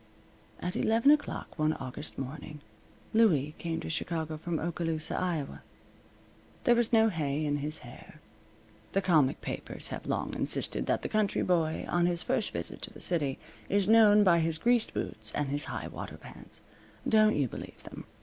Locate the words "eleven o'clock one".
0.75-1.73